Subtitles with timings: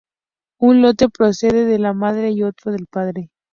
[0.59, 3.29] Un lote procede de la madre y otro del padre.